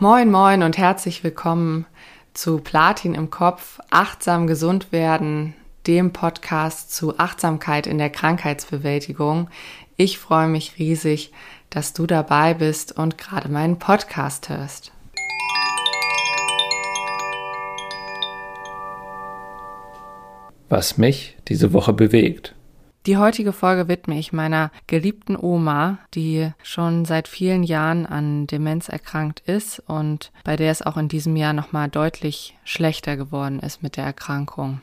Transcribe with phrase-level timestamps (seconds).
[0.00, 1.86] Moin, moin und herzlich willkommen
[2.34, 5.54] zu Platin im Kopf, achtsam gesund werden,
[5.86, 9.48] dem Podcast zu Achtsamkeit in der Krankheitsbewältigung.
[9.96, 11.32] Ich freue mich riesig,
[11.70, 14.90] dass du dabei bist und gerade meinen Podcast hörst.
[20.68, 22.56] Was mich diese Woche bewegt.
[23.06, 28.88] Die heutige Folge widme ich meiner geliebten Oma, die schon seit vielen Jahren an Demenz
[28.88, 33.82] erkrankt ist und bei der es auch in diesem Jahr nochmal deutlich schlechter geworden ist
[33.82, 34.80] mit der Erkrankung.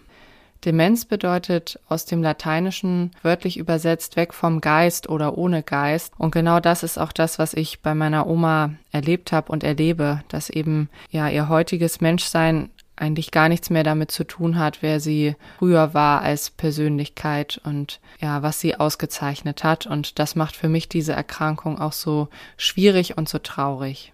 [0.63, 6.13] Demenz bedeutet aus dem Lateinischen wörtlich übersetzt weg vom Geist oder ohne Geist.
[6.19, 10.23] Und genau das ist auch das, was ich bei meiner Oma erlebt habe und erlebe,
[10.27, 12.69] dass eben ja ihr heutiges Menschsein
[13.01, 17.99] eigentlich gar nichts mehr damit zu tun hat, wer sie früher war als Persönlichkeit und
[18.19, 19.87] ja, was sie ausgezeichnet hat.
[19.87, 24.13] Und das macht für mich diese Erkrankung auch so schwierig und so traurig.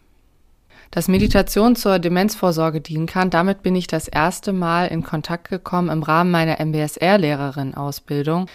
[0.92, 5.90] Dass Meditation zur Demenzvorsorge dienen kann, damit bin ich das erste Mal in Kontakt gekommen
[5.90, 8.48] im Rahmen meiner MBSR-Lehrerin-Ausbildung.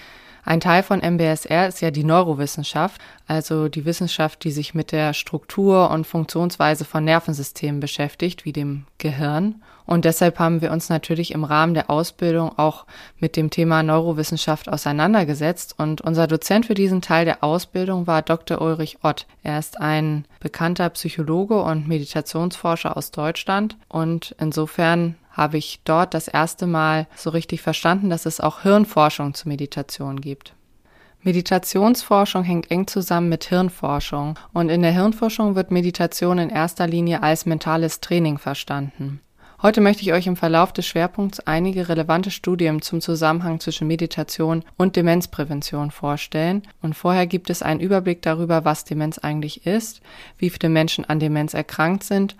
[0.45, 5.15] Ein Teil von MBSR ist ja die Neurowissenschaft, also die Wissenschaft, die sich mit der
[5.15, 9.63] Struktur und Funktionsweise von Nervensystemen beschäftigt, wie dem Gehirn.
[9.87, 12.87] Und deshalb haben wir uns natürlich im Rahmen der Ausbildung auch
[13.19, 15.75] mit dem Thema Neurowissenschaft auseinandergesetzt.
[15.79, 18.61] Und unser Dozent für diesen Teil der Ausbildung war Dr.
[18.61, 19.27] Ulrich Ott.
[19.43, 23.77] Er ist ein bekannter Psychologe und Meditationsforscher aus Deutschland.
[23.89, 29.35] Und insofern habe ich dort das erste Mal so richtig verstanden, dass es auch Hirnforschung
[29.35, 30.55] zur Meditation gibt.
[31.23, 37.23] Meditationsforschung hängt eng zusammen mit Hirnforschung und in der Hirnforschung wird Meditation in erster Linie
[37.23, 39.21] als mentales Training verstanden.
[39.63, 44.65] Heute möchte ich euch im Verlauf des Schwerpunkts einige relevante Studien zum Zusammenhang zwischen Meditation
[44.77, 46.63] und Demenzprävention vorstellen.
[46.83, 50.01] Und vorher gibt es einen Überblick darüber, was Demenz eigentlich ist,
[50.37, 52.35] wie viele Menschen an Demenz erkrankt sind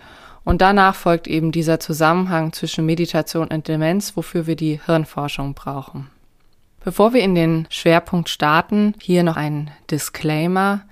[0.45, 6.11] und danach folgt eben dieser Zusammenhang zwischen Meditation und Demenz, wofür wir die Hirnforschung brauchen.
[6.85, 10.83] Bevor wir in den Schwerpunkt starten, hier noch ein Disclaimer.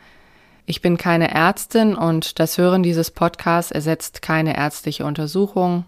[0.67, 5.85] Ich bin keine Ärztin und das Hören dieses Podcasts ersetzt keine ärztliche Untersuchung.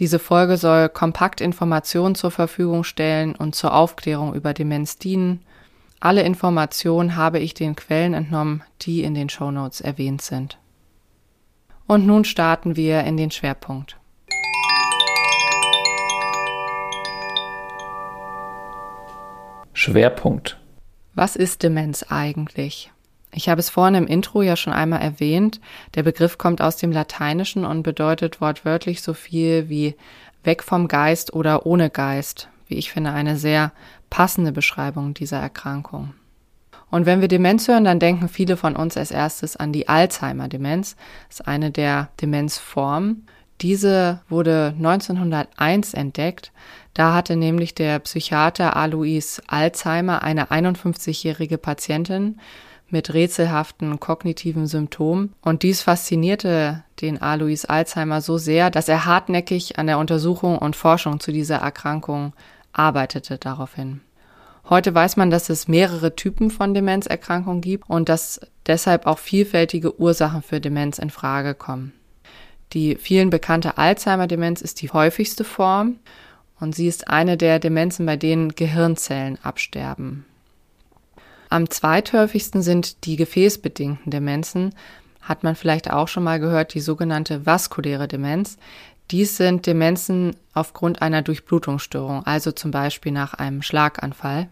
[0.00, 5.44] Diese Folge soll kompakt Informationen zur Verfügung stellen und zur Aufklärung über Demenz dienen.
[6.00, 10.58] Alle Informationen habe ich den Quellen entnommen, die in den Shownotes erwähnt sind.
[11.92, 13.98] Und nun starten wir in den Schwerpunkt.
[19.74, 20.58] Schwerpunkt.
[21.14, 22.90] Was ist Demenz eigentlich?
[23.30, 25.60] Ich habe es vorhin im Intro ja schon einmal erwähnt.
[25.94, 29.94] Der Begriff kommt aus dem Lateinischen und bedeutet wortwörtlich so viel wie
[30.44, 33.70] weg vom Geist oder ohne Geist, wie ich finde eine sehr
[34.08, 36.14] passende Beschreibung dieser Erkrankung.
[36.92, 40.94] Und wenn wir Demenz hören, dann denken viele von uns als erstes an die Alzheimer-Demenz.
[41.28, 43.26] Das ist eine der Demenzformen.
[43.62, 46.52] Diese wurde 1901 entdeckt.
[46.92, 52.38] Da hatte nämlich der Psychiater Alois Alzheimer eine 51-jährige Patientin
[52.90, 55.32] mit rätselhaften kognitiven Symptomen.
[55.40, 60.76] Und dies faszinierte den Alois Alzheimer so sehr, dass er hartnäckig an der Untersuchung und
[60.76, 62.34] Forschung zu dieser Erkrankung
[62.74, 64.02] arbeitete daraufhin.
[64.68, 70.00] Heute weiß man, dass es mehrere Typen von Demenzerkrankungen gibt und dass deshalb auch vielfältige
[70.00, 71.92] Ursachen für Demenz in Frage kommen.
[72.72, 75.96] Die vielen bekannte Alzheimer-Demenz ist die häufigste Form
[76.58, 80.24] und sie ist eine der Demenzen, bei denen Gehirnzellen absterben.
[81.50, 84.74] Am zweithäufigsten sind die gefäßbedingten Demenzen,
[85.20, 88.56] hat man vielleicht auch schon mal gehört, die sogenannte vaskuläre Demenz.
[89.12, 94.48] Dies sind Demenzen aufgrund einer Durchblutungsstörung, also zum Beispiel nach einem Schlaganfall.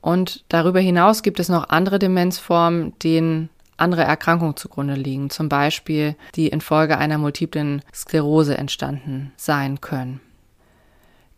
[0.00, 6.14] Und darüber hinaus gibt es noch andere Demenzformen, denen andere Erkrankungen zugrunde liegen, zum Beispiel
[6.36, 10.20] die infolge einer multiplen Sklerose entstanden sein können.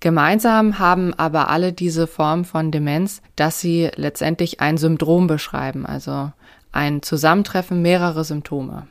[0.01, 6.33] Gemeinsam haben aber alle diese Formen von Demenz, dass sie letztendlich ein Syndrom beschreiben, also
[6.73, 8.87] ein Zusammentreffen mehrerer Symptome.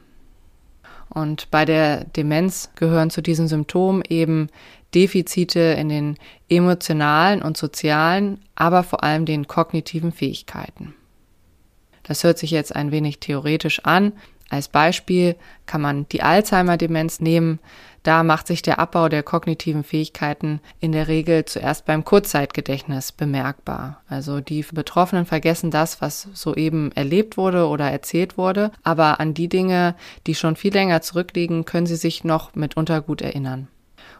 [1.09, 4.49] Und bei der Demenz gehören zu diesen Symptomen eben
[4.93, 6.17] Defizite in den
[6.49, 10.93] emotionalen und sozialen, aber vor allem den kognitiven Fähigkeiten.
[12.03, 14.13] Das hört sich jetzt ein wenig theoretisch an.
[14.49, 15.35] Als Beispiel
[15.67, 17.59] kann man die Alzheimer-Demenz nehmen.
[18.03, 24.01] Da macht sich der Abbau der kognitiven Fähigkeiten in der Regel zuerst beim Kurzzeitgedächtnis bemerkbar.
[24.07, 29.49] Also die Betroffenen vergessen das, was soeben erlebt wurde oder erzählt wurde, aber an die
[29.49, 29.95] Dinge,
[30.27, 33.67] die schon viel länger zurückliegen, können sie sich noch mitunter gut erinnern.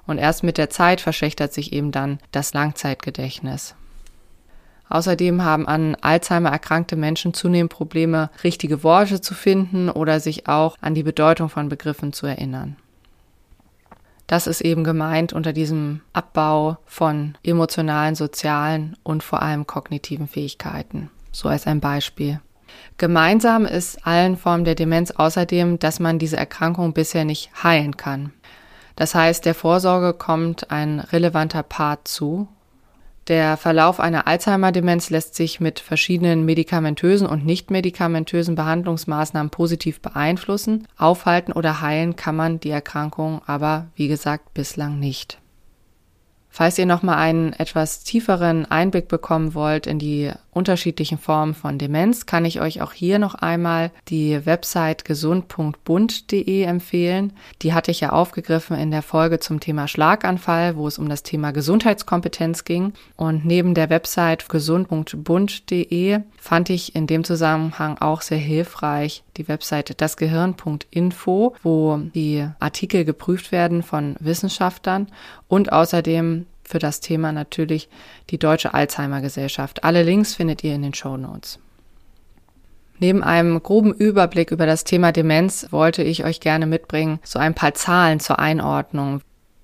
[0.05, 3.75] Und erst mit der Zeit verschlechtert sich eben dann das Langzeitgedächtnis.
[4.89, 10.75] Außerdem haben an Alzheimer erkrankte Menschen zunehmend Probleme, richtige Worte zu finden oder sich auch
[10.81, 12.75] an die Bedeutung von Begriffen zu erinnern.
[14.29, 21.09] Das ist eben gemeint unter diesem Abbau von emotionalen, sozialen und vor allem kognitiven Fähigkeiten.
[21.31, 22.39] So als ein Beispiel.
[22.99, 28.31] Gemeinsam ist allen Formen der Demenz außerdem, dass man diese Erkrankung bisher nicht heilen kann.
[28.95, 32.47] Das heißt, der Vorsorge kommt ein relevanter Part zu
[33.29, 40.87] der Verlauf einer Alzheimer-Demenz lässt sich mit verschiedenen medikamentösen und nicht medikamentösen Behandlungsmaßnahmen positiv beeinflussen.
[40.97, 45.38] Aufhalten oder heilen kann man die Erkrankung aber, wie gesagt, bislang nicht.
[46.51, 52.25] Falls ihr nochmal einen etwas tieferen Einblick bekommen wollt in die unterschiedlichen Formen von Demenz,
[52.25, 57.33] kann ich euch auch hier noch einmal die Website gesund.bund.de empfehlen.
[57.61, 61.23] Die hatte ich ja aufgegriffen in der Folge zum Thema Schlaganfall, wo es um das
[61.23, 62.93] Thema Gesundheitskompetenz ging.
[63.15, 70.01] Und neben der Website gesund.bund.de fand ich in dem Zusammenhang auch sehr hilfreich die Website
[70.01, 75.07] dasgehirn.info, wo die Artikel geprüft werden von Wissenschaftlern
[75.47, 77.89] und außerdem für das Thema natürlich
[78.29, 79.83] die Deutsche Alzheimer Gesellschaft.
[79.83, 81.57] Alle Links findet ihr in den Show Notes.
[82.99, 87.55] Neben einem groben Überblick über das Thema Demenz wollte ich euch gerne mitbringen so ein
[87.55, 89.21] paar Zahlen zur Einordnung.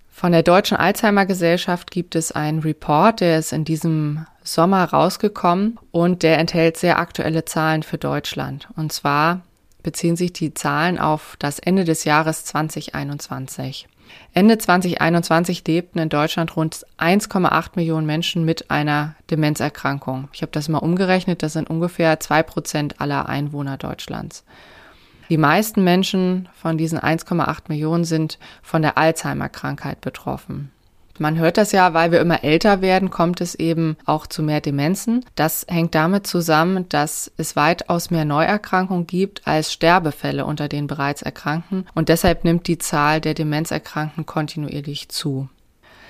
[0.10, 5.78] Von der Deutschen Alzheimer Gesellschaft gibt es einen Report, der ist in diesem Sommer rausgekommen
[5.92, 8.70] und der enthält sehr aktuelle Zahlen für Deutschland.
[8.78, 9.42] Und zwar
[9.84, 13.88] beziehen sich die Zahlen auf das Ende des Jahres 2021.
[14.38, 20.28] Ende 2021 lebten in Deutschland rund 1,8 Millionen Menschen mit einer Demenzerkrankung.
[20.34, 24.44] Ich habe das mal umgerechnet, das sind ungefähr zwei Prozent aller Einwohner Deutschlands.
[25.30, 30.70] Die meisten Menschen von diesen 1,8 Millionen sind von der Alzheimer-Krankheit betroffen.
[31.18, 34.62] Man hört das ja, weil wir immer älter werden, kommt es eben auch zu mehr
[34.62, 35.26] Demenzen.
[35.36, 41.22] Das hängt damit zusammen, dass es weitaus mehr Neuerkrankungen gibt als Sterbefälle unter den bereits
[41.22, 45.50] Erkrankten und deshalb nimmt die Zahl der Demenzerkrankten kontinuierlich zu.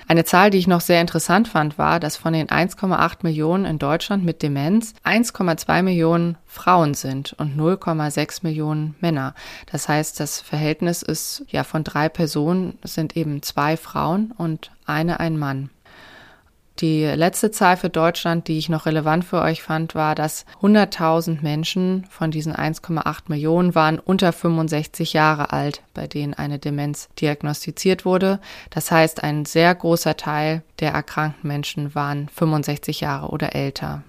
[0.08, 3.80] Eine Zahl, die ich noch sehr interessant fand, war, dass von den 1,8 Millionen in
[3.80, 9.34] Deutschland mit Demenz 1,2 Millionen Frauen sind und 0,6 Millionen Männer.
[9.70, 15.18] Das heißt, das Verhältnis ist ja von drei Personen sind eben zwei Frauen und eine
[15.18, 15.70] ein Mann.
[16.80, 21.42] Die letzte Zahl für Deutschland, die ich noch relevant für euch fand, war, dass 100.000
[21.42, 28.04] Menschen von diesen 1,8 Millionen waren unter 65 Jahre alt, bei denen eine Demenz diagnostiziert
[28.04, 28.40] wurde.
[28.68, 34.02] Das heißt, ein sehr großer Teil der erkrankten Menschen waren 65 Jahre oder älter.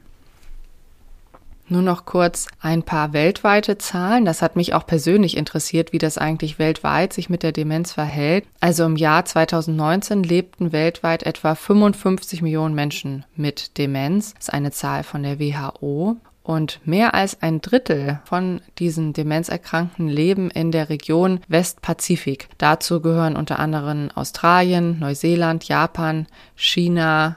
[1.69, 4.23] Nur noch kurz ein paar weltweite Zahlen.
[4.23, 8.45] Das hat mich auch persönlich interessiert, wie das eigentlich weltweit sich mit der Demenz verhält.
[8.61, 14.33] Also im Jahr 2019 lebten weltweit etwa 55 Millionen Menschen mit Demenz.
[14.35, 16.15] Das ist eine Zahl von der WHO.
[16.41, 22.47] Und mehr als ein Drittel von diesen Demenzerkrankten leben in der Region Westpazifik.
[22.57, 26.25] Dazu gehören unter anderem Australien, Neuseeland, Japan,
[26.55, 27.35] China,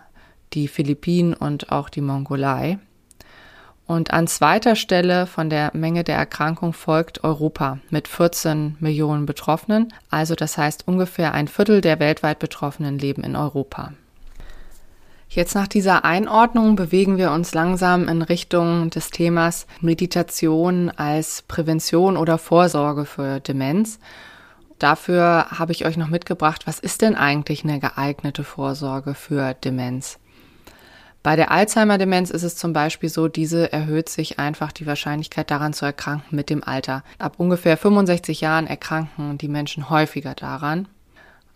[0.52, 2.78] die Philippinen und auch die Mongolei.
[3.90, 9.92] Und an zweiter Stelle von der Menge der Erkrankung folgt Europa mit 14 Millionen Betroffenen.
[10.10, 13.92] Also das heißt ungefähr ein Viertel der weltweit Betroffenen leben in Europa.
[15.28, 22.16] Jetzt nach dieser Einordnung bewegen wir uns langsam in Richtung des Themas Meditation als Prävention
[22.16, 23.98] oder Vorsorge für Demenz.
[24.78, 30.20] Dafür habe ich euch noch mitgebracht, was ist denn eigentlich eine geeignete Vorsorge für Demenz?
[31.22, 35.74] Bei der Alzheimer-Demenz ist es zum Beispiel so, diese erhöht sich einfach die Wahrscheinlichkeit daran
[35.74, 37.04] zu erkranken mit dem Alter.
[37.18, 40.88] Ab ungefähr 65 Jahren erkranken die Menschen häufiger daran.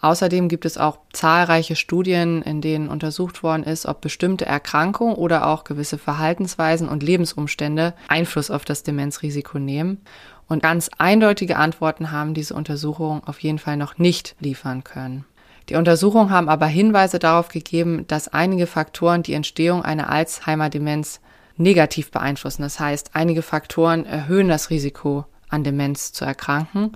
[0.03, 5.47] Außerdem gibt es auch zahlreiche Studien, in denen untersucht worden ist, ob bestimmte Erkrankungen oder
[5.47, 10.03] auch gewisse Verhaltensweisen und Lebensumstände Einfluss auf das Demenzrisiko nehmen.
[10.47, 15.25] Und ganz eindeutige Antworten haben diese Untersuchungen auf jeden Fall noch nicht liefern können.
[15.69, 21.21] Die Untersuchungen haben aber Hinweise darauf gegeben, dass einige Faktoren die Entstehung einer Alzheimer-Demenz
[21.57, 22.63] negativ beeinflussen.
[22.63, 26.93] Das heißt, einige Faktoren erhöhen das Risiko, an Demenz zu erkranken.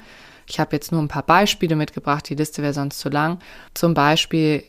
[0.46, 3.38] Ich habe jetzt nur ein paar Beispiele mitgebracht, die Liste wäre sonst zu lang.
[3.74, 4.64] Zum Beispiel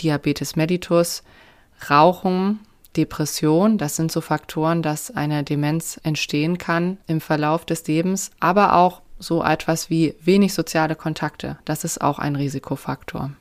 [0.00, 1.22] Diabetes mellitus,
[1.90, 2.60] Rauchen,
[2.96, 8.74] Depression, das sind so Faktoren, dass eine Demenz entstehen kann im Verlauf des Lebens, aber
[8.74, 13.32] auch so etwas wie wenig soziale Kontakte, das ist auch ein Risikofaktor.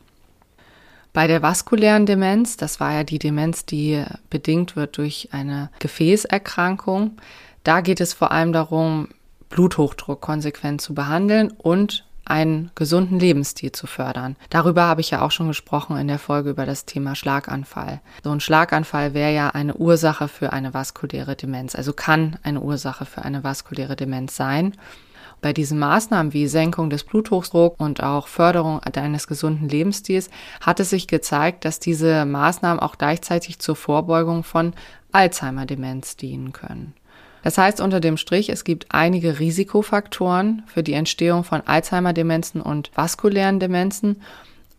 [1.14, 7.18] Bei der vaskulären Demenz, das war ja die Demenz, die bedingt wird durch eine Gefäßerkrankung,
[7.64, 9.10] da geht es vor allem darum,
[9.50, 14.38] Bluthochdruck konsequent zu behandeln und einen gesunden Lebensstil zu fördern.
[14.50, 18.02] Darüber habe ich ja auch schon gesprochen in der Folge über das Thema Schlaganfall.
[18.24, 23.06] So ein Schlaganfall wäre ja eine Ursache für eine vaskuläre Demenz, also kann eine Ursache
[23.06, 24.74] für eine vaskuläre Demenz sein.
[25.44, 30.30] Bei diesen Maßnahmen wie Senkung des Bluthochdrucks und auch Förderung eines gesunden Lebensstils
[30.62, 34.74] hat es sich gezeigt, dass diese Maßnahmen auch gleichzeitig zur Vorbeugung von
[35.12, 36.94] Alzheimer-Demenz dienen können.
[37.44, 42.90] Das heißt unter dem Strich, es gibt einige Risikofaktoren für die Entstehung von Alzheimer-Demenzen und
[42.96, 44.22] vaskulären Demenzen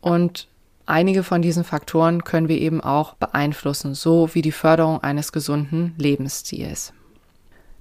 [0.00, 0.48] und
[0.86, 5.94] einige von diesen Faktoren können wir eben auch beeinflussen, so wie die Förderung eines gesunden
[5.98, 6.94] Lebensstils.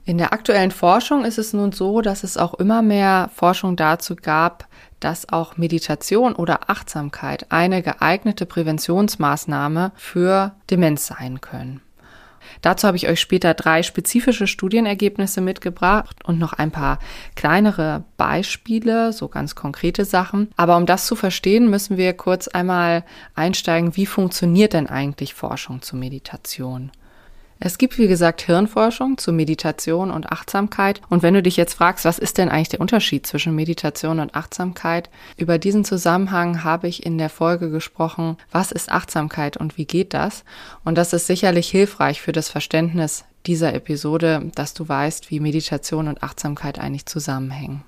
[0.05, 4.17] In der aktuellen Forschung ist es nun so, dass es auch immer mehr Forschung dazu
[4.17, 4.67] gab,
[4.99, 11.81] dass auch Meditation oder Achtsamkeit eine geeignete Präventionsmaßnahme für Demenz sein können.
[12.61, 16.99] Dazu habe ich euch später drei spezifische Studienergebnisse mitgebracht und noch ein paar
[17.35, 20.49] kleinere Beispiele, so ganz konkrete Sachen.
[20.57, 23.05] Aber um das zu verstehen, müssen wir kurz einmal
[23.35, 26.91] einsteigen, wie funktioniert denn eigentlich Forschung zur Meditation?
[27.65, 30.99] Es gibt, wie gesagt, Hirnforschung zu Meditation und Achtsamkeit.
[31.09, 34.35] Und wenn du dich jetzt fragst, was ist denn eigentlich der Unterschied zwischen Meditation und
[34.35, 35.09] Achtsamkeit?
[35.37, 40.13] Über diesen Zusammenhang habe ich in der Folge gesprochen, was ist Achtsamkeit und wie geht
[40.13, 40.43] das?
[40.83, 46.09] Und das ist sicherlich hilfreich für das Verständnis dieser Episode, dass du weißt, wie Meditation
[46.09, 47.85] und Achtsamkeit eigentlich zusammenhängen.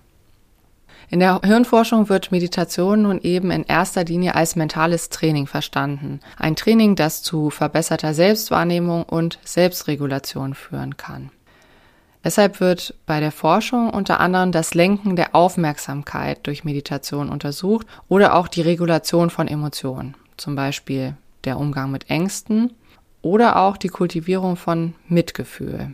[1.10, 6.20] In der Hirnforschung wird Meditation nun eben in erster Linie als mentales Training verstanden.
[6.38, 11.30] Ein Training, das zu verbesserter Selbstwahrnehmung und Selbstregulation führen kann.
[12.24, 18.34] Deshalb wird bei der Forschung unter anderem das Lenken der Aufmerksamkeit durch Meditation untersucht oder
[18.34, 22.74] auch die Regulation von Emotionen, zum Beispiel der Umgang mit Ängsten
[23.22, 25.94] oder auch die Kultivierung von Mitgefühl.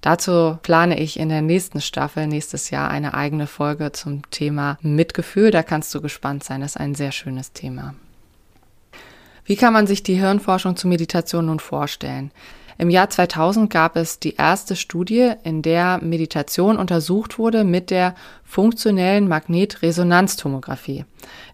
[0.00, 5.50] Dazu plane ich in der nächsten Staffel nächstes Jahr eine eigene Folge zum Thema Mitgefühl.
[5.50, 6.60] Da kannst du gespannt sein.
[6.60, 7.94] Das ist ein sehr schönes Thema.
[9.44, 12.30] Wie kann man sich die Hirnforschung zur Meditation nun vorstellen?
[12.80, 18.14] Im Jahr 2000 gab es die erste Studie, in der Meditation untersucht wurde mit der
[18.44, 21.04] funktionellen Magnetresonanztomographie.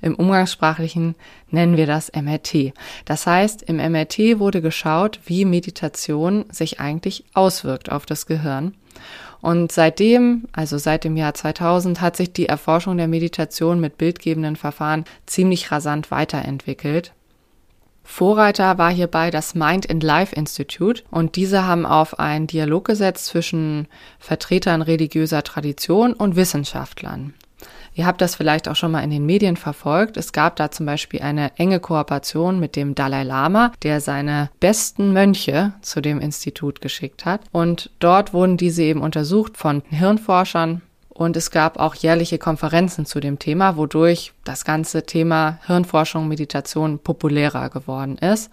[0.02, 1.14] Im Umgangssprachlichen
[1.50, 2.74] nennen wir das MRT.
[3.06, 8.74] Das heißt, im MRT wurde geschaut, wie Meditation sich eigentlich auswirkt auf das Gehirn.
[9.40, 14.56] Und seitdem, also seit dem Jahr 2000, hat sich die Erforschung der Meditation mit bildgebenden
[14.56, 17.14] Verfahren ziemlich rasant weiterentwickelt.
[18.04, 23.26] Vorreiter war hierbei das Mind and Life Institute und diese haben auf einen Dialog gesetzt
[23.26, 27.34] zwischen Vertretern religiöser Tradition und Wissenschaftlern.
[27.94, 30.16] Ihr habt das vielleicht auch schon mal in den Medien verfolgt.
[30.16, 35.12] Es gab da zum Beispiel eine enge Kooperation mit dem Dalai Lama, der seine besten
[35.12, 37.42] Mönche zu dem Institut geschickt hat.
[37.52, 40.82] Und dort wurden diese eben untersucht von Hirnforschern,
[41.14, 46.98] und es gab auch jährliche Konferenzen zu dem Thema, wodurch das ganze Thema Hirnforschung, Meditation
[46.98, 48.50] populärer geworden ist.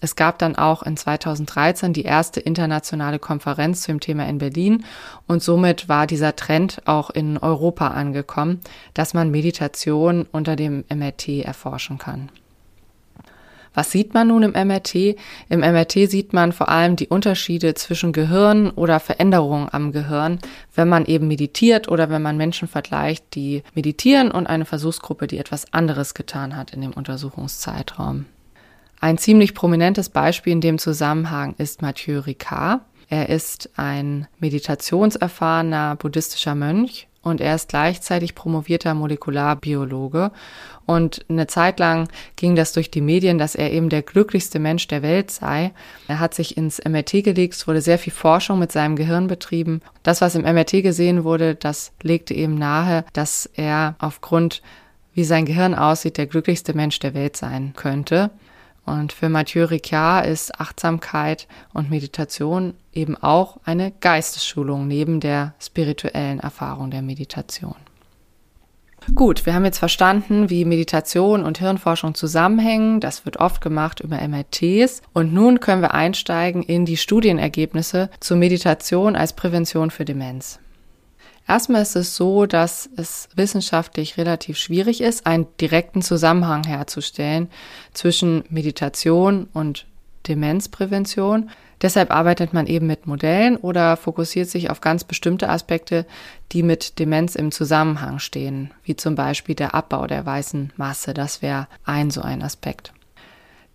[0.00, 4.84] Es gab dann auch in 2013 die erste internationale Konferenz zu dem Thema in Berlin
[5.26, 8.60] und somit war dieser Trend auch in Europa angekommen,
[8.94, 12.30] dass man Meditation unter dem MRT erforschen kann.
[13.72, 15.16] Was sieht man nun im MRT?
[15.48, 20.38] Im MRT sieht man vor allem die Unterschiede zwischen Gehirn oder Veränderungen am Gehirn,
[20.74, 25.38] wenn man eben meditiert oder wenn man Menschen vergleicht, die meditieren und eine Versuchsgruppe, die
[25.38, 28.26] etwas anderes getan hat in dem Untersuchungszeitraum.
[29.00, 32.82] Ein ziemlich prominentes Beispiel in dem Zusammenhang ist Mathieu Ricard.
[33.08, 40.30] Er ist ein meditationserfahrener buddhistischer Mönch und er ist gleichzeitig promovierter Molekularbiologe.
[40.86, 44.88] Und eine Zeit lang ging das durch die Medien, dass er eben der glücklichste Mensch
[44.88, 45.72] der Welt sei.
[46.08, 49.82] Er hat sich ins MRT gelegt, wurde sehr viel Forschung mit seinem Gehirn betrieben.
[50.02, 54.62] Das, was im MRT gesehen wurde, das legte eben nahe, dass er aufgrund,
[55.12, 58.30] wie sein Gehirn aussieht, der glücklichste Mensch der Welt sein könnte.
[58.84, 66.40] Und für Mathieu Ricard ist Achtsamkeit und Meditation eben auch eine Geistesschulung neben der spirituellen
[66.40, 67.76] Erfahrung der Meditation.
[69.14, 73.00] Gut, wir haben jetzt verstanden, wie Meditation und Hirnforschung zusammenhängen.
[73.00, 75.02] Das wird oft gemacht über MRTs.
[75.12, 80.60] Und nun können wir einsteigen in die Studienergebnisse zur Meditation als Prävention für Demenz.
[81.50, 87.48] Erstmal ist es so, dass es wissenschaftlich relativ schwierig ist, einen direkten Zusammenhang herzustellen
[87.92, 89.86] zwischen Meditation und
[90.28, 91.50] Demenzprävention.
[91.82, 96.06] Deshalb arbeitet man eben mit Modellen oder fokussiert sich auf ganz bestimmte Aspekte,
[96.52, 101.14] die mit Demenz im Zusammenhang stehen, wie zum Beispiel der Abbau der weißen Masse.
[101.14, 102.92] Das wäre ein so ein Aspekt.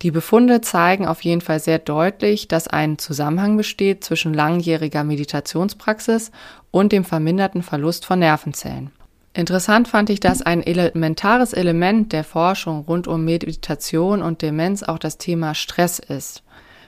[0.02, 6.32] Die Befunde zeigen auf jeden Fall sehr deutlich, dass ein Zusammenhang besteht zwischen langjähriger Meditationspraxis
[6.72, 8.92] und dem verminderten Verlust von Nervenzellen.
[9.34, 15.00] Interessant fand ich, dass ein elementares Element der Forschung rund um Meditation und Demenz auch
[15.00, 16.42] das Thema Stress ist.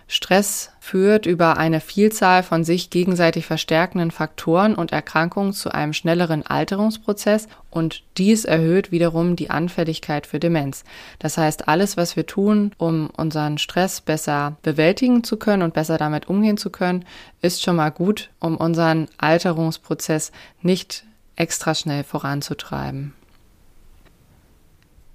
[0.09, 6.45] Stress führt über eine Vielzahl von sich gegenseitig verstärkenden Faktoren und Erkrankungen zu einem schnelleren
[6.45, 10.85] Alterungsprozess und dies erhöht wiederum die Anfälligkeit für Demenz.
[11.19, 15.97] Das heißt, alles, was wir tun, um unseren Stress besser bewältigen zu können und besser
[15.97, 17.03] damit umgehen zu können,
[17.41, 21.03] ist schon mal gut, um unseren Alterungsprozess nicht
[21.35, 23.13] extra schnell voranzutreiben.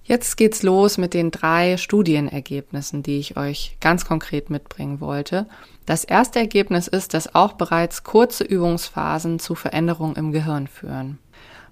[0.04, 5.46] Jetzt geht's los mit den drei Studienergebnissen, die ich euch ganz konkret mitbringen wollte.
[5.86, 11.18] Das erste Ergebnis ist, dass auch bereits kurze Übungsphasen zu Veränderungen im Gehirn führen.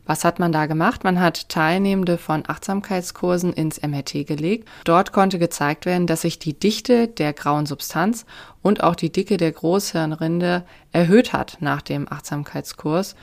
[0.07, 1.05] Was hat man da gemacht?
[1.05, 4.69] Man hat Teilnehmende von Achtsamkeitskursen ins MRT gelegt.
[4.85, 8.27] Dort konnte gezeigt werden, dass sich die Dichte der grauen Substanz
[8.63, 13.15] und auch die Dicke der Großhirnrinde erhöht hat nach dem Achtsamkeitskurs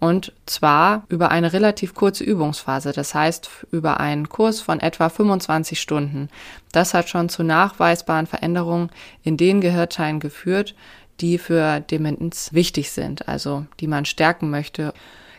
[0.00, 5.78] und zwar über eine relativ kurze Übungsphase, das heißt über einen Kurs von etwa 25
[5.78, 6.30] Stunden.
[6.72, 8.90] Das hat schon zu nachweisbaren Veränderungen
[9.22, 10.74] in den Gehirnteilen geführt,
[11.20, 14.94] die für Demenz wichtig sind, also die man stärken möchte.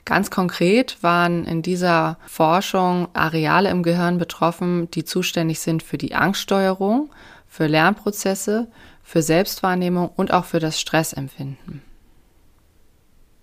[0.06, 6.14] Ganz konkret waren in dieser Forschung Areale im Gehirn betroffen, die zuständig sind für die
[6.14, 7.10] Angststeuerung,
[7.48, 8.68] für Lernprozesse,
[9.04, 11.82] für Selbstwahrnehmung und auch für das Stressempfinden.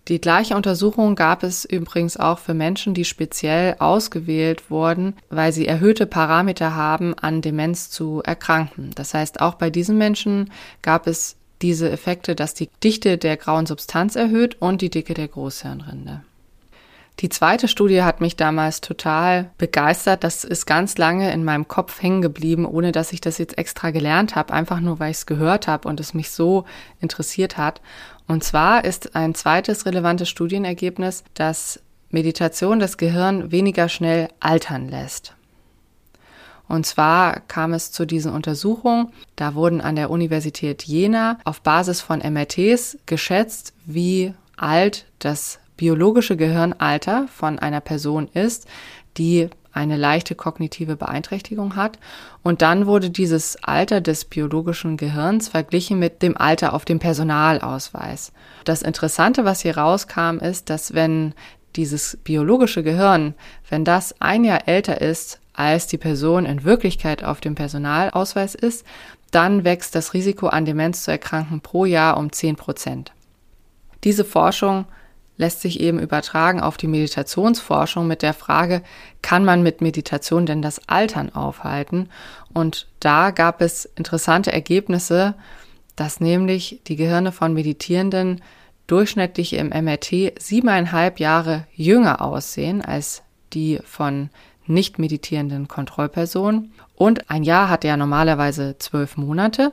[0.08, 5.66] Die gleiche Untersuchung gab es übrigens auch für Menschen, die speziell ausgewählt wurden, weil sie
[5.66, 8.90] erhöhte Parameter haben, an Demenz zu erkranken.
[8.94, 10.50] Das heißt, auch bei diesen Menschen
[10.80, 15.28] gab es diese Effekte, dass die Dichte der grauen Substanz erhöht und die Dicke der
[15.28, 16.22] Großhirnrinde.
[17.20, 20.22] Die zweite Studie hat mich damals total begeistert.
[20.22, 23.90] Das ist ganz lange in meinem Kopf hängen geblieben, ohne dass ich das jetzt extra
[23.90, 26.64] gelernt habe, einfach nur weil ich es gehört habe und es mich so
[27.00, 27.80] interessiert hat.
[28.28, 31.80] Und zwar ist ein zweites relevantes Studienergebnis, dass
[32.10, 35.34] Meditation das Gehirn weniger schnell altern lässt.
[36.68, 39.08] Und zwar kam es zu diesen Untersuchungen.
[39.36, 46.36] Da wurden an der Universität Jena auf Basis von MRTs geschätzt, wie alt das biologische
[46.36, 48.66] Gehirnalter von einer Person ist,
[49.16, 51.98] die eine leichte kognitive Beeinträchtigung hat.
[52.42, 58.32] Und dann wurde dieses Alter des biologischen Gehirns verglichen mit dem Alter auf dem Personalausweis.
[58.64, 61.34] Das Interessante, was hier rauskam, ist, dass wenn
[61.76, 63.34] dieses biologische Gehirn,
[63.68, 68.86] wenn das ein Jahr älter ist, als die Person in Wirklichkeit auf dem Personalausweis ist,
[69.30, 73.12] dann wächst das Risiko an Demenz zu erkranken pro Jahr um 10 Prozent.
[74.04, 74.86] Diese Forschung
[75.38, 78.82] lässt sich eben übertragen auf die Meditationsforschung mit der Frage,
[79.22, 82.10] kann man mit Meditation denn das Altern aufhalten?
[82.52, 85.34] Und da gab es interessante Ergebnisse,
[85.96, 88.42] dass nämlich die Gehirne von Meditierenden
[88.86, 93.22] durchschnittlich im MRT siebeneinhalb Jahre jünger aussehen als
[93.52, 94.30] die von
[94.66, 96.72] nicht meditierenden Kontrollpersonen.
[96.94, 99.72] Und ein Jahr hat ja normalerweise zwölf Monate.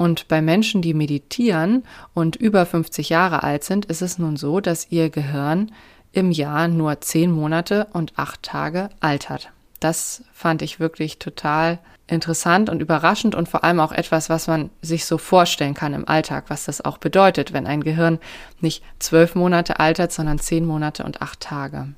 [0.00, 1.84] Und bei Menschen, die meditieren
[2.14, 5.72] und über 50 Jahre alt sind, ist es nun so, dass ihr Gehirn
[6.12, 9.50] im Jahr nur zehn Monate und acht Tage altert.
[9.78, 14.70] Das fand ich wirklich total interessant und überraschend und vor allem auch etwas, was man
[14.80, 18.20] sich so vorstellen kann im Alltag, was das auch bedeutet, wenn ein Gehirn
[18.62, 21.88] nicht zwölf Monate altert, sondern zehn Monate und acht Tage.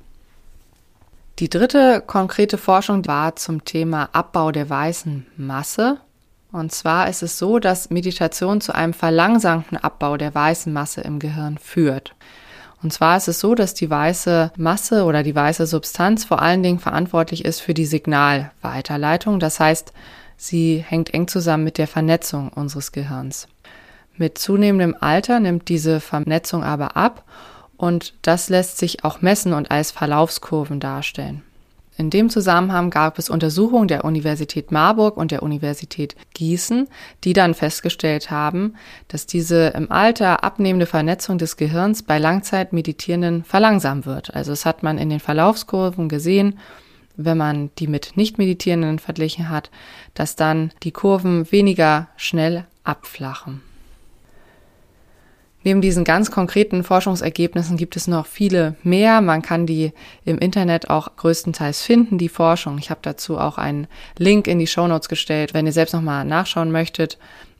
[1.39, 6.01] Die dritte konkrete Forschung war zum Thema Abbau der weißen Masse
[6.53, 11.17] und zwar ist es so, dass Meditation zu einem verlangsamten Abbau der weißen Masse im
[11.17, 12.15] Gehirn führt.
[12.83, 16.61] Und zwar ist es so, dass die weiße Masse oder die weiße Substanz vor allen
[16.61, 19.39] Dingen verantwortlich ist für die Signalweiterleitung.
[19.39, 19.93] Das heißt,
[20.37, 23.47] sie hängt eng zusammen mit der Vernetzung unseres Gehirns.
[24.15, 27.23] Mit zunehmendem Alter nimmt diese Vernetzung aber ab
[27.77, 31.41] und das lässt sich auch messen und als Verlaufskurven darstellen.
[31.95, 36.87] In dem Zusammenhang gab es Untersuchungen der Universität Marburg und der Universität Gießen,
[37.23, 38.75] die dann festgestellt haben,
[39.07, 44.33] dass diese im Alter abnehmende Vernetzung des Gehirns bei Langzeitmeditierenden verlangsamt wird.
[44.33, 46.57] Also es hat man in den Verlaufskurven gesehen,
[47.15, 49.69] wenn man die mit Nicht-Meditierenden verglichen hat,
[50.15, 53.61] dass dann die Kurven weniger schnell abflachen.
[55.63, 59.21] Neben diesen ganz konkreten Forschungsergebnissen gibt es noch viele mehr.
[59.21, 59.93] Man kann die
[60.25, 62.77] im Internet auch größtenteils finden, die Forschung.
[62.77, 66.25] Ich habe dazu auch einen Link in die Show Notes gestellt, wenn ihr selbst nochmal
[66.25, 67.17] nachschauen möchtet.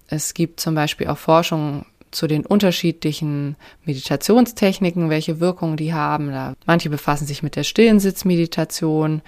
[0.08, 6.32] Es gibt zum Beispiel auch Forschung zu den unterschiedlichen Meditationstechniken, welche Wirkungen die haben.
[6.66, 9.22] Manche befassen sich mit der stillen Sitzmeditation.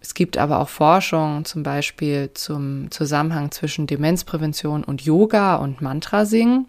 [0.00, 6.66] Es gibt aber auch Forschung zum Beispiel zum Zusammenhang zwischen Demenzprävention und Yoga und Mantrasingen.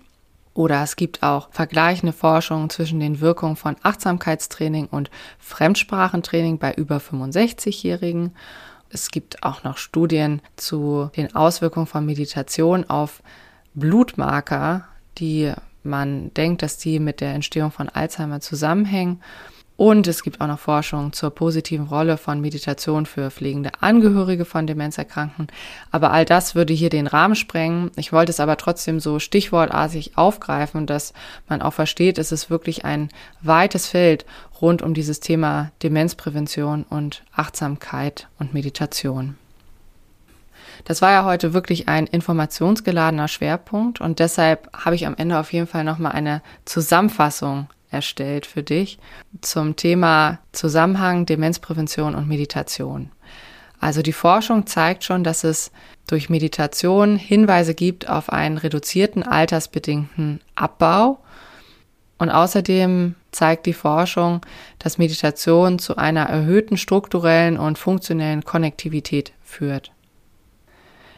[0.53, 6.97] Oder es gibt auch vergleichende Forschungen zwischen den Wirkungen von Achtsamkeitstraining und Fremdsprachentraining bei über
[6.97, 8.35] 65-Jährigen.
[8.89, 13.23] Es gibt auch noch Studien zu den Auswirkungen von Meditation auf
[13.73, 14.87] Blutmarker,
[15.17, 19.21] die man denkt, dass die mit der Entstehung von Alzheimer zusammenhängen.
[19.75, 24.67] Und es gibt auch noch Forschung zur positiven Rolle von Meditation für pflegende Angehörige von
[24.67, 25.47] Demenzerkrankten.
[25.89, 27.89] Aber all das würde hier den Rahmen sprengen.
[27.95, 31.13] Ich wollte es aber trotzdem so stichwortartig aufgreifen, dass
[31.49, 33.09] man auch versteht, es ist wirklich ein
[33.41, 34.25] weites Feld
[34.61, 39.37] rund um dieses Thema Demenzprävention und Achtsamkeit und Meditation.
[40.85, 45.53] Das war ja heute wirklich ein informationsgeladener Schwerpunkt und deshalb habe ich am Ende auf
[45.53, 48.97] jeden Fall nochmal eine Zusammenfassung erstellt für dich
[49.41, 53.11] zum Thema Zusammenhang Demenzprävention und Meditation.
[53.79, 55.71] Also die Forschung zeigt schon, dass es
[56.07, 61.19] durch Meditation Hinweise gibt auf einen reduzierten altersbedingten Abbau.
[62.17, 64.41] Und außerdem zeigt die Forschung,
[64.79, 69.92] dass Meditation zu einer erhöhten strukturellen und funktionellen Konnektivität führt.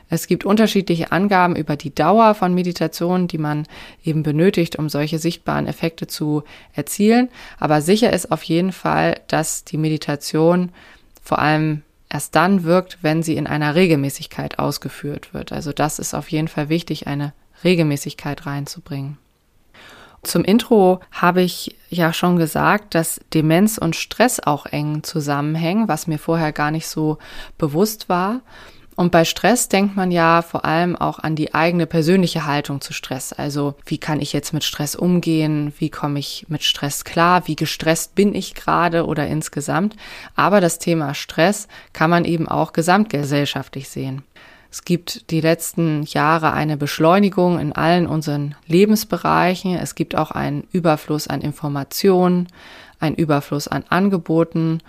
[0.09, 3.67] Es gibt unterschiedliche Angaben über die Dauer von Meditationen, die man
[4.03, 7.29] eben benötigt, um solche sichtbaren Effekte zu erzielen.
[7.59, 10.71] Aber sicher ist auf jeden Fall, dass die Meditation
[11.23, 15.51] vor allem erst dann wirkt, wenn sie in einer Regelmäßigkeit ausgeführt wird.
[15.51, 19.17] Also das ist auf jeden Fall wichtig, eine Regelmäßigkeit reinzubringen.
[20.21, 26.07] Zum Intro habe ich ja schon gesagt, dass Demenz und Stress auch eng zusammenhängen, was
[26.07, 27.19] mir vorher gar nicht so
[27.57, 28.41] bewusst war.
[28.95, 32.93] Und bei Stress denkt man ja vor allem auch an die eigene persönliche Haltung zu
[32.93, 33.33] Stress.
[33.33, 35.73] Also wie kann ich jetzt mit Stress umgehen?
[35.77, 37.45] Wie komme ich mit Stress klar?
[37.47, 39.97] Wie gestresst bin ich gerade oder insgesamt?
[40.35, 44.23] Aber das Thema Stress kann man eben auch gesamtgesellschaftlich sehen.
[44.71, 49.75] Es gibt die letzten Jahre eine Beschleunigung in allen unseren Lebensbereichen.
[49.75, 52.47] Es gibt auch einen Überfluss an Informationen,
[52.99, 54.79] einen Überfluss an Angeboten.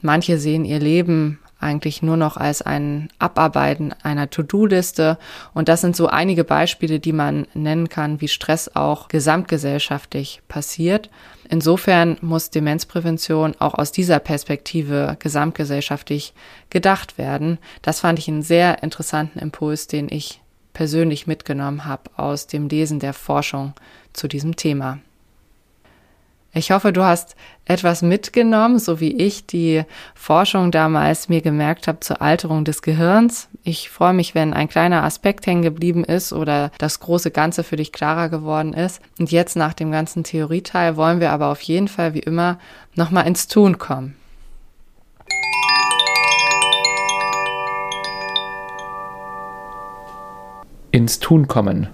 [0.00, 5.18] Manche sehen ihr Leben eigentlich nur noch als ein Abarbeiten einer To-Do-Liste.
[5.54, 11.10] Und das sind so einige Beispiele, die man nennen kann, wie Stress auch gesamtgesellschaftlich passiert.
[11.48, 16.34] Insofern muss Demenzprävention auch aus dieser Perspektive gesamtgesellschaftlich
[16.70, 17.58] gedacht werden.
[17.82, 20.40] Das fand ich einen sehr interessanten Impuls, den ich
[20.72, 23.74] persönlich mitgenommen habe aus dem Lesen der Forschung
[24.12, 24.98] zu diesem Thema.
[26.56, 29.82] Ich hoffe, du hast etwas mitgenommen, so wie ich die
[30.14, 33.48] Forschung damals mir gemerkt habe zur Alterung des Gehirns.
[33.64, 37.74] Ich freue mich, wenn ein kleiner Aspekt hängen geblieben ist oder das große Ganze für
[37.74, 39.02] dich klarer geworden ist.
[39.18, 42.60] Und jetzt nach dem ganzen Theorieteil wollen wir aber auf jeden Fall wie immer
[42.94, 44.14] nochmal ins Tun kommen.
[50.92, 51.88] Ins Tun kommen.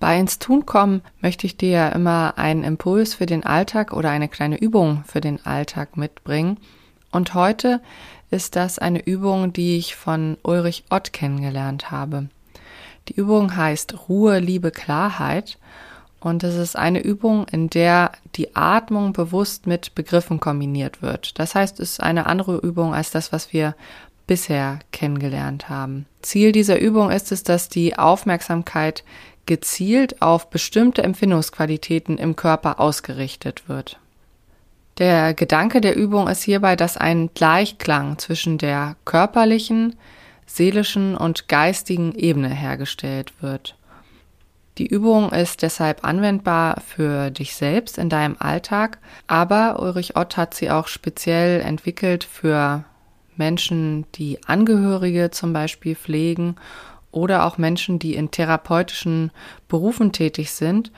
[0.00, 4.10] Bei ins Tun kommen möchte ich dir ja immer einen Impuls für den Alltag oder
[4.10, 6.58] eine kleine Übung für den Alltag mitbringen.
[7.10, 7.80] Und heute
[8.30, 12.28] ist das eine Übung, die ich von Ulrich Ott kennengelernt habe.
[13.08, 15.58] Die Übung heißt Ruhe, Liebe, Klarheit.
[16.20, 21.38] Und es ist eine Übung, in der die Atmung bewusst mit Begriffen kombiniert wird.
[21.38, 23.76] Das heißt, es ist eine andere Übung als das, was wir
[24.26, 26.06] bisher kennengelernt haben.
[26.22, 29.04] Ziel dieser Übung ist es, dass die Aufmerksamkeit
[29.46, 33.98] gezielt auf bestimmte Empfindungsqualitäten im Körper ausgerichtet wird.
[34.98, 39.96] Der Gedanke der Übung ist hierbei, dass ein Gleichklang zwischen der körperlichen,
[40.46, 43.76] seelischen und geistigen Ebene hergestellt wird.
[44.78, 50.54] Die Übung ist deshalb anwendbar für dich selbst in deinem Alltag, aber Ulrich Ott hat
[50.54, 52.84] sie auch speziell entwickelt für
[53.36, 56.56] Menschen, die Angehörige zum Beispiel pflegen
[57.14, 59.30] oder auch Menschen, die in therapeutischen
[59.68, 60.90] Berufen tätig sind,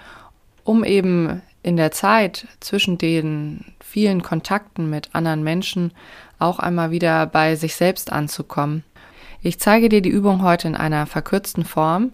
[0.64, 5.92] um eben in der Zeit zwischen den vielen Kontakten mit anderen Menschen
[6.38, 8.84] auch einmal wieder bei sich selbst anzukommen.
[9.42, 12.12] Ich zeige dir die Übung heute in einer verkürzten Form,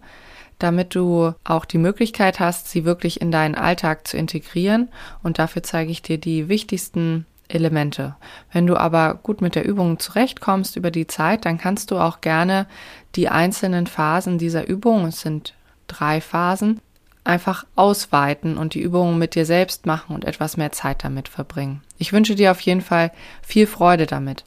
[0.59, 4.89] damit du auch die Möglichkeit hast, sie wirklich in deinen Alltag zu integrieren.
[5.23, 8.17] Und dafür zeige ich dir die wichtigsten Elemente.
[8.53, 12.21] Wenn du aber gut mit der Übung zurechtkommst über die Zeit, dann kannst du auch
[12.21, 12.67] gerne
[13.15, 15.55] die einzelnen Phasen dieser Übung, es sind
[15.87, 16.81] drei Phasen,
[17.25, 21.83] einfach ausweiten und die Übungen mit dir selbst machen und etwas mehr Zeit damit verbringen.
[21.99, 23.13] Ich wünsche dir auf jeden Fall
[23.43, 24.45] viel Freude damit.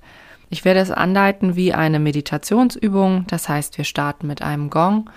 [0.50, 5.10] Ich werde es anleiten wie eine Meditationsübung, das heißt, wir starten mit einem Gong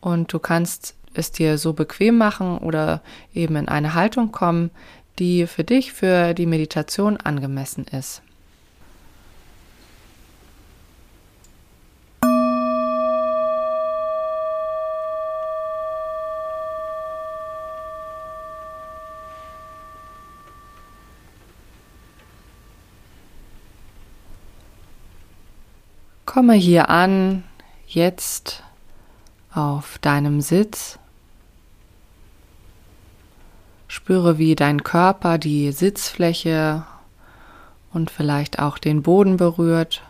[0.00, 3.02] und du kannst es dir so bequem machen oder
[3.34, 4.70] eben in eine Haltung kommen,
[5.18, 8.22] die für dich, für die Meditation angemessen ist.
[26.24, 27.42] Komme hier an,
[27.86, 28.62] jetzt
[29.52, 30.98] auf deinem Sitz
[33.88, 36.84] Spüre, wie dein Körper die Sitzfläche
[37.92, 40.02] und vielleicht auch den Boden berührt.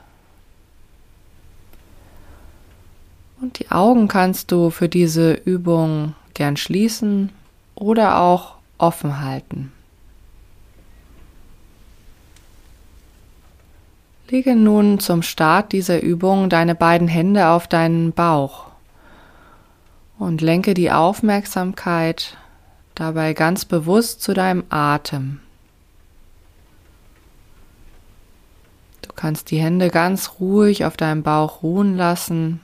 [3.40, 7.30] Und die Augen kannst du für diese Übung gern schließen
[7.76, 9.72] oder auch offen halten.
[14.28, 18.66] Lege nun zum Start dieser Übung deine beiden Hände auf deinen Bauch
[20.18, 22.36] und lenke die Aufmerksamkeit
[22.98, 25.40] dabei ganz bewusst zu deinem Atem.
[29.02, 32.60] Du kannst die Hände ganz ruhig auf deinem Bauch ruhen lassen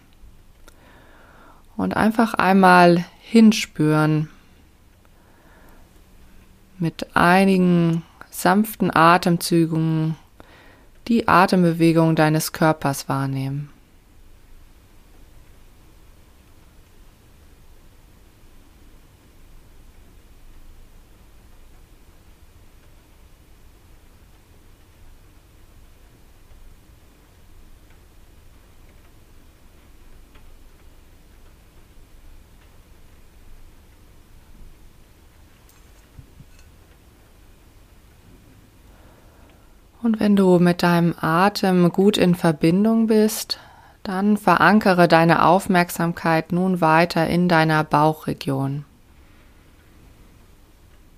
[1.77, 4.29] und einfach einmal hinspüren
[6.79, 10.17] mit einigen sanften Atemzügen
[11.09, 13.74] die Atembewegung deines Körpers wahrnehmen.
[40.05, 43.59] Und wenn du mit deinem Atem gut in Verbindung bist,
[44.03, 48.85] dann verankere deine Aufmerksamkeit nun weiter in deiner Bauchregion.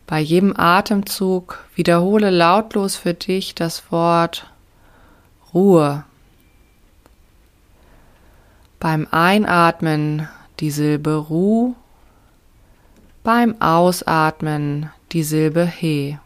[0.06, 4.48] Bei jedem Atemzug wiederhole lautlos für dich das Wort
[5.52, 6.04] Ruhe.
[8.78, 10.28] Beim Einatmen
[10.60, 11.74] die Silbe Ru,
[13.24, 16.18] beim Ausatmen die Silbe He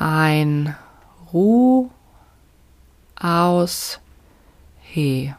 [0.00, 0.74] ein
[1.30, 1.90] Ruh
[3.20, 4.00] aus
[4.80, 5.34] He.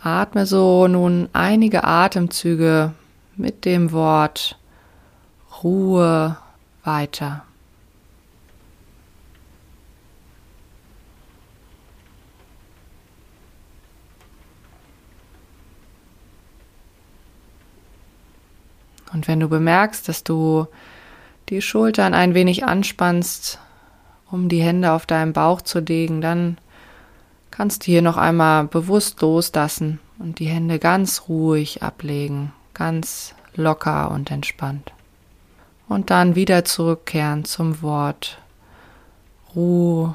[0.00, 2.94] Atme so nun einige Atemzüge
[3.36, 4.56] mit dem Wort
[5.62, 6.36] Ruhe
[6.84, 7.44] weiter.
[19.12, 20.68] Und wenn du bemerkst, dass du
[21.52, 23.58] die Schultern ein wenig anspannst,
[24.30, 26.56] um die Hände auf deinem Bauch zu legen, dann
[27.50, 34.10] kannst du hier noch einmal bewusst loslassen und die Hände ganz ruhig ablegen, ganz locker
[34.12, 34.94] und entspannt.
[35.88, 38.38] Und dann wieder zurückkehren zum Wort
[39.54, 40.14] Ruhe.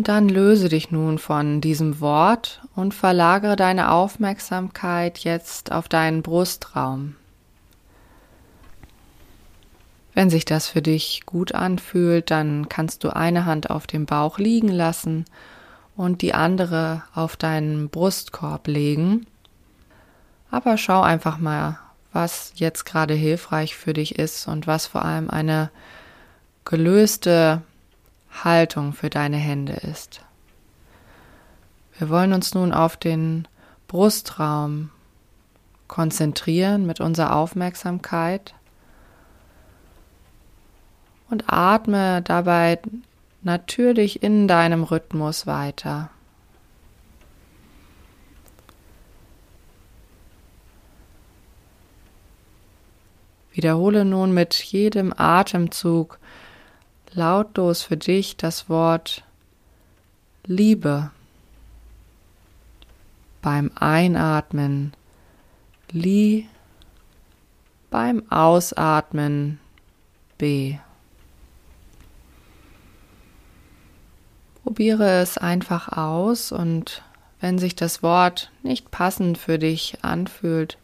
[0.00, 6.22] Und dann löse dich nun von diesem Wort und verlagere deine Aufmerksamkeit jetzt auf deinen
[6.22, 7.16] Brustraum.
[10.14, 14.38] Wenn sich das für dich gut anfühlt, dann kannst du eine Hand auf dem Bauch
[14.38, 15.26] liegen lassen
[15.98, 19.26] und die andere auf deinen Brustkorb legen.
[20.50, 21.78] Aber schau einfach mal,
[22.14, 25.68] was jetzt gerade hilfreich für dich ist und was vor allem eine
[26.64, 27.60] gelöste
[28.30, 30.22] Haltung für deine Hände ist.
[31.98, 33.46] Wir wollen uns nun auf den
[33.88, 34.90] Brustraum
[35.88, 38.54] konzentrieren mit unserer Aufmerksamkeit
[41.28, 42.78] und atme dabei
[43.42, 46.10] natürlich in deinem Rhythmus weiter.
[53.52, 56.19] Wiederhole nun mit jedem Atemzug
[57.12, 59.24] lautlos für dich das Wort
[60.44, 61.10] Liebe.
[63.42, 64.92] Beim Einatmen
[65.90, 66.48] Li,
[67.90, 69.58] beim Ausatmen
[70.38, 70.78] B.
[74.62, 77.02] Probiere es einfach aus und
[77.40, 80.78] wenn sich das Wort nicht passend für dich anfühlt,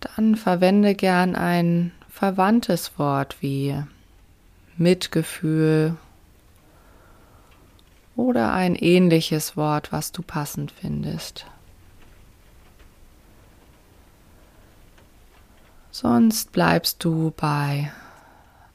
[0.00, 3.76] dann verwende gern ein verwandtes Wort wie
[4.78, 5.96] Mitgefühl
[8.16, 11.46] oder ein ähnliches Wort, was du passend findest.
[15.90, 17.92] Sonst bleibst du bei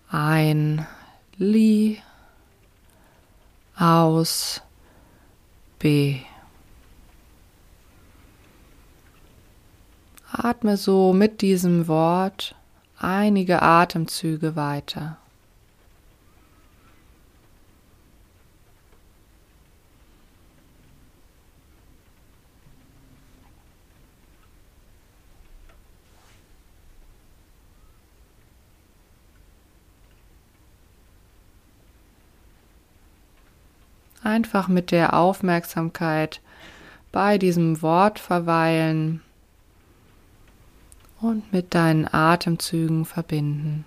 [0.09, 0.85] ein
[1.37, 2.01] Li
[3.77, 4.61] aus
[5.79, 6.19] B.
[10.31, 12.55] Atme so mit diesem Wort
[12.97, 15.17] einige Atemzüge weiter.
[34.33, 36.41] Einfach mit der Aufmerksamkeit
[37.11, 39.21] bei diesem Wort verweilen
[41.21, 43.85] und mit deinen Atemzügen verbinden.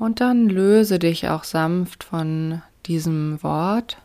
[0.00, 3.98] Und dann löse dich auch sanft von diesem Wort.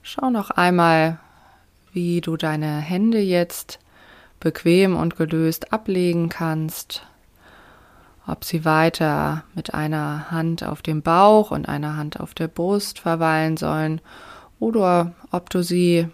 [0.00, 1.18] Schau noch einmal,
[1.92, 3.80] wie du deine Hände jetzt
[4.40, 7.02] bequem und gelöst ablegen kannst.
[8.26, 12.98] Ob sie weiter mit einer Hand auf dem Bauch und einer Hand auf der Brust
[12.98, 14.00] verweilen sollen
[14.58, 16.08] oder ob du sie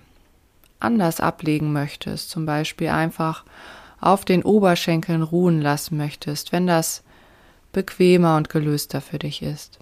[0.80, 3.44] anders ablegen möchtest, zum Beispiel einfach
[4.04, 7.02] auf den Oberschenkeln ruhen lassen möchtest, wenn das
[7.72, 9.78] bequemer und gelöster für dich ist.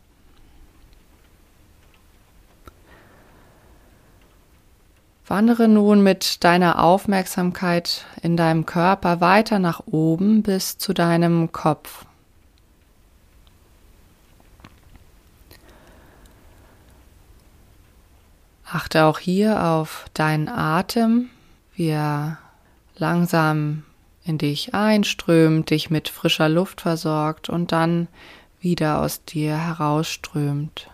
[5.27, 12.05] Wandere nun mit deiner Aufmerksamkeit in deinem Körper weiter nach oben bis zu deinem Kopf.
[18.65, 21.31] Achte auch hier auf deinen Atem,
[21.75, 22.39] wie er
[22.97, 23.85] langsam
[24.25, 28.09] in dich einströmt, dich mit frischer Luft versorgt und dann
[28.61, 30.89] wieder aus dir herausströmt.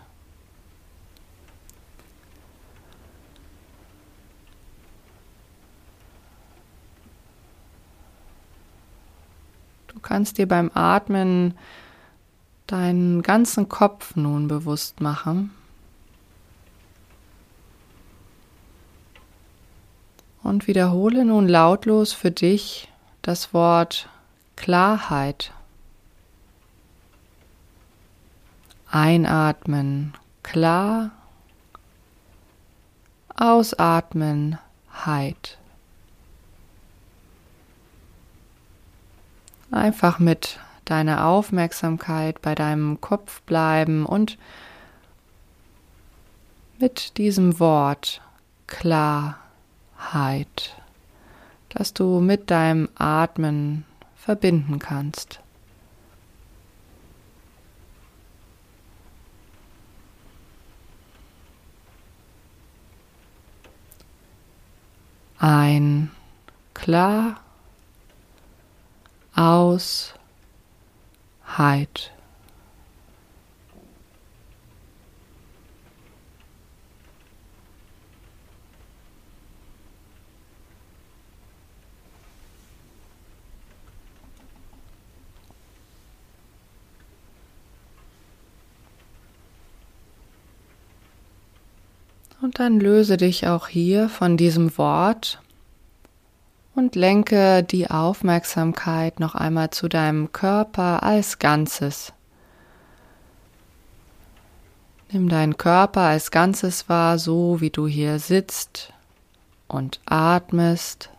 [9.87, 11.53] Du kannst dir beim Atmen
[12.65, 15.51] deinen ganzen Kopf nun bewusst machen.
[20.41, 22.87] Und wiederhole nun lautlos für dich
[23.29, 24.09] das Wort
[24.55, 25.51] Klarheit.
[28.89, 31.11] Einatmen klar,
[33.35, 34.57] ausatmen
[35.05, 35.59] Heit.
[39.69, 44.39] Einfach mit deiner Aufmerksamkeit bei deinem Kopf bleiben und
[46.79, 48.21] mit diesem Wort
[48.65, 49.39] Klarheit
[51.69, 55.39] das du mit deinem Atmen verbinden kannst.
[65.37, 66.11] Ein
[66.73, 67.39] klar
[69.33, 70.13] aus
[71.57, 72.11] Heit.
[92.41, 95.41] Und dann löse dich auch hier von diesem Wort
[96.73, 102.13] und lenke die Aufmerksamkeit noch einmal zu deinem Körper als Ganzes.
[105.11, 108.93] Nimm deinen Körper als Ganzes wahr, so wie du hier sitzt
[109.67, 111.09] und atmest.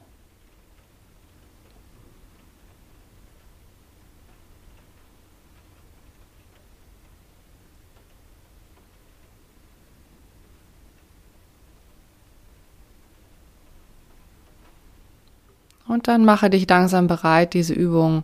[15.91, 18.23] Und dann mache dich langsam bereit, diese Übung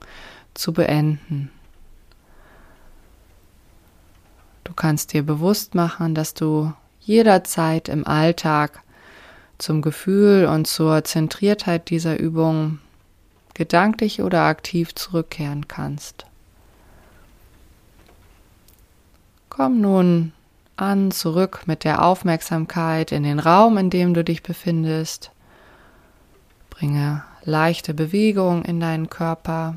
[0.55, 1.51] zu beenden.
[4.63, 8.83] Du kannst dir bewusst machen, dass du jederzeit im Alltag
[9.59, 12.79] zum Gefühl und zur Zentriertheit dieser Übung
[13.55, 16.25] gedanklich oder aktiv zurückkehren kannst.
[19.51, 20.33] Komm nun
[20.77, 25.33] an zurück mit der Aufmerksamkeit in den Raum, in dem du dich befindest.
[26.71, 29.77] Bringe leichte Bewegung in deinen Körper.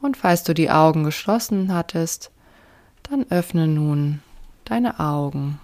[0.00, 2.30] Und falls du die Augen geschlossen hattest,
[3.04, 4.20] dann öffne nun
[4.64, 5.60] deine Augen.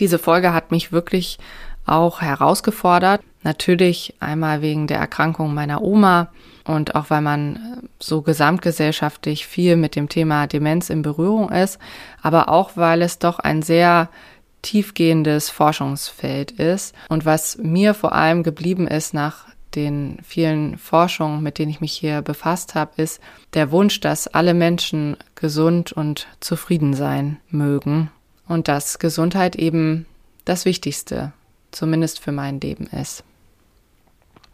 [0.00, 1.38] Diese Folge hat mich wirklich
[1.86, 3.22] auch herausgefordert.
[3.42, 6.28] Natürlich einmal wegen der Erkrankung meiner Oma
[6.64, 11.78] und auch weil man so gesamtgesellschaftlich viel mit dem Thema Demenz in Berührung ist,
[12.20, 14.10] aber auch weil es doch ein sehr
[14.60, 21.58] tiefgehendes Forschungsfeld ist und was mir vor allem geblieben ist nach den vielen Forschungen, mit
[21.58, 23.20] denen ich mich hier befasst habe, ist
[23.54, 28.10] der Wunsch, dass alle Menschen gesund und zufrieden sein mögen
[28.48, 30.06] und dass Gesundheit eben
[30.44, 31.32] das Wichtigste,
[31.70, 33.22] zumindest für mein Leben ist.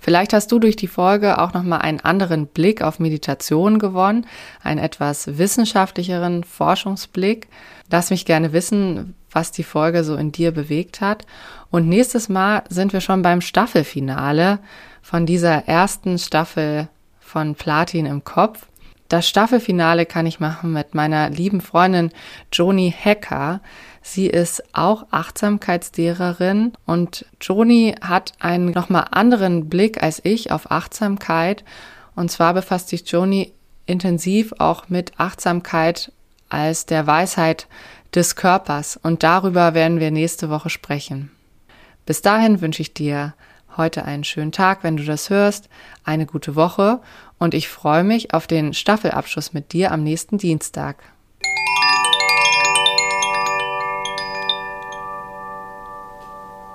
[0.04, 4.26] Vielleicht hast du durch die Folge auch nochmal einen anderen Blick auf Meditation gewonnen,
[4.62, 7.48] einen etwas wissenschaftlicheren Forschungsblick.
[7.90, 11.24] Lass mich gerne wissen, was die Folge so in dir bewegt hat.
[11.70, 14.58] Und nächstes Mal sind wir schon beim Staffelfinale
[15.00, 16.88] von dieser ersten Staffel
[17.18, 18.66] von Platin im Kopf.
[19.14, 22.10] Das Staffelfinale kann ich machen mit meiner lieben Freundin
[22.52, 23.60] Joni Hecker.
[24.02, 31.62] Sie ist auch Achtsamkeitslehrerin und Joni hat einen nochmal anderen Blick als ich auf Achtsamkeit.
[32.16, 33.52] Und zwar befasst sich Joni
[33.86, 36.10] intensiv auch mit Achtsamkeit
[36.48, 37.68] als der Weisheit
[38.16, 38.98] des Körpers.
[39.00, 41.30] Und darüber werden wir nächste Woche sprechen.
[42.04, 43.34] Bis dahin wünsche ich dir
[43.76, 45.68] heute einen schönen Tag, wenn du das hörst,
[46.04, 47.00] eine gute Woche
[47.38, 50.96] und ich freue mich auf den Staffelabschluss mit dir am nächsten Dienstag.